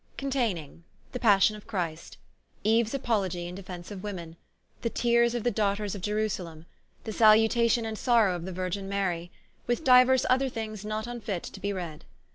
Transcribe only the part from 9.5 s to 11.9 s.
With diuers other things not vnfit to be